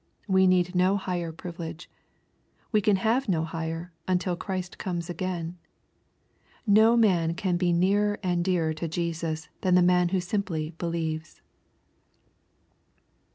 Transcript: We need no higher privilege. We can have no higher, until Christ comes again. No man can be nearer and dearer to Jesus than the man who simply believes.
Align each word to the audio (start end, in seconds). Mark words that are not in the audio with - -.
We 0.27 0.47
need 0.47 0.73
no 0.73 0.97
higher 0.97 1.31
privilege. 1.31 1.87
We 2.71 2.81
can 2.81 2.95
have 2.95 3.29
no 3.29 3.43
higher, 3.43 3.93
until 4.07 4.35
Christ 4.35 4.79
comes 4.79 5.11
again. 5.11 5.59
No 6.65 6.97
man 6.97 7.35
can 7.35 7.55
be 7.55 7.71
nearer 7.71 8.19
and 8.23 8.43
dearer 8.43 8.73
to 8.73 8.87
Jesus 8.87 9.49
than 9.61 9.75
the 9.75 9.83
man 9.83 10.09
who 10.09 10.19
simply 10.19 10.71
believes. 10.79 11.43